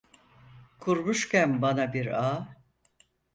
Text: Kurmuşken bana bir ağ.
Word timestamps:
Kurmuşken 0.79 1.61
bana 1.61 1.93
bir 1.93 2.23
ağ. 2.29 2.47